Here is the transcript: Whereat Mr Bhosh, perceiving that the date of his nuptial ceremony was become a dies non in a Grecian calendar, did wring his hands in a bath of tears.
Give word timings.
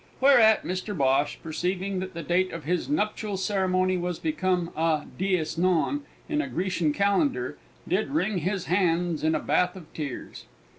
Whereat 0.19 0.63
Mr 0.65 0.97
Bhosh, 0.97 1.37
perceiving 1.43 1.99
that 1.99 2.15
the 2.15 2.23
date 2.23 2.51
of 2.51 2.63
his 2.63 2.89
nuptial 2.89 3.37
ceremony 3.37 3.97
was 3.97 4.17
become 4.17 4.71
a 4.75 5.05
dies 5.19 5.59
non 5.59 6.05
in 6.27 6.41
a 6.41 6.47
Grecian 6.47 6.91
calendar, 6.91 7.59
did 7.87 8.09
wring 8.09 8.39
his 8.39 8.65
hands 8.65 9.23
in 9.23 9.35
a 9.35 9.39
bath 9.39 9.75
of 9.75 9.93
tears. 9.93 10.45